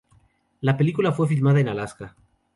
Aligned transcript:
La 0.61 0.75
película 0.77 1.11
fue 1.11 1.27
filmada 1.27 1.59
en 1.59 1.69
Alaska. 1.69 2.15